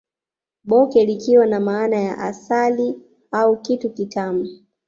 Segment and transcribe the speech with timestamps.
[0.63, 2.95] Bhoke likiwa na maana ya asali
[3.31, 4.47] au kitu kitamu